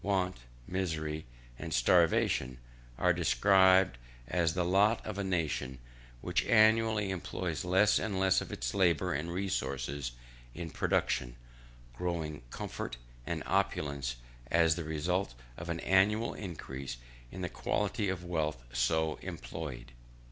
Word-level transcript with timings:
Want, 0.03 0.37
misery, 0.65 1.27
and 1.59 1.71
starvation, 1.71 2.57
are 2.97 3.13
described 3.13 3.99
as 4.27 4.55
the 4.55 4.65
lot 4.65 5.05
of 5.05 5.19
a 5.19 5.23
nation 5.23 5.77
which 6.21 6.43
annually 6.45 7.11
employs 7.11 7.63
less 7.63 7.99
and 7.99 8.19
less 8.19 8.41
of 8.41 8.51
its 8.51 8.73
labour 8.73 9.13
and 9.13 9.31
resources 9.31 10.13
in 10.55 10.71
production; 10.71 11.35
growing 11.93 12.41
comfort 12.49 12.97
and 13.27 13.43
opulence 13.45 14.15
as 14.49 14.73
the 14.73 14.83
result 14.85 15.35
of 15.55 15.69
an 15.69 15.79
annual 15.81 16.33
increase 16.33 16.97
in 17.29 17.43
the 17.43 17.47
quantity 17.49 18.09
of 18.09 18.25
wealth 18.25 18.63
so 18.73 19.17
employed. 19.21 19.91